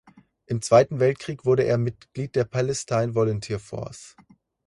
Im 0.47 0.63
Zweiten 0.63 0.99
Weltkrieg 0.99 1.45
wurde 1.45 1.61
er 1.65 1.77
Mitglied 1.77 2.35
der 2.35 2.45
Palestine 2.45 3.13
Volunteer 3.13 3.59
Force. 3.59 4.15